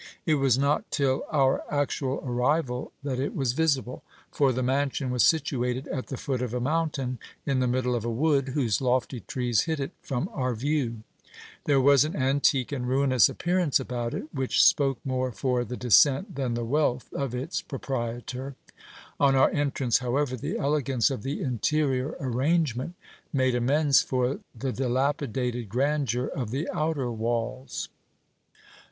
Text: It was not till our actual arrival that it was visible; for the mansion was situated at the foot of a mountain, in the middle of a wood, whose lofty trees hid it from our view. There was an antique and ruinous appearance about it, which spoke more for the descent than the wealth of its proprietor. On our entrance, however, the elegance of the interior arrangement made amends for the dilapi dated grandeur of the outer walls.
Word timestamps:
It 0.25 0.33
was 0.33 0.57
not 0.57 0.89
till 0.89 1.25
our 1.31 1.63
actual 1.71 2.23
arrival 2.25 2.91
that 3.03 3.19
it 3.19 3.35
was 3.35 3.53
visible; 3.53 4.01
for 4.31 4.51
the 4.51 4.63
mansion 4.63 5.11
was 5.11 5.21
situated 5.21 5.87
at 5.89 6.07
the 6.07 6.17
foot 6.17 6.41
of 6.41 6.55
a 6.55 6.59
mountain, 6.59 7.19
in 7.45 7.59
the 7.59 7.67
middle 7.67 7.93
of 7.93 8.03
a 8.03 8.09
wood, 8.09 8.49
whose 8.55 8.81
lofty 8.81 9.19
trees 9.19 9.65
hid 9.65 9.79
it 9.79 9.91
from 10.01 10.27
our 10.33 10.55
view. 10.55 11.03
There 11.65 11.79
was 11.79 12.03
an 12.03 12.15
antique 12.15 12.71
and 12.71 12.87
ruinous 12.89 13.29
appearance 13.29 13.79
about 13.79 14.15
it, 14.15 14.25
which 14.33 14.65
spoke 14.65 14.97
more 15.05 15.31
for 15.31 15.63
the 15.63 15.77
descent 15.77 16.33
than 16.33 16.55
the 16.55 16.65
wealth 16.65 17.13
of 17.13 17.35
its 17.35 17.61
proprietor. 17.61 18.55
On 19.19 19.35
our 19.35 19.51
entrance, 19.51 19.99
however, 19.99 20.35
the 20.35 20.57
elegance 20.57 21.11
of 21.11 21.21
the 21.21 21.43
interior 21.43 22.15
arrangement 22.19 22.95
made 23.31 23.53
amends 23.53 24.01
for 24.01 24.39
the 24.55 24.73
dilapi 24.73 25.31
dated 25.31 25.69
grandeur 25.69 26.25
of 26.25 26.49
the 26.49 26.67
outer 26.73 27.11
walls. 27.11 27.89